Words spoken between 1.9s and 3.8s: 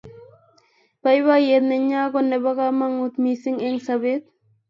ko nebo kamangut missing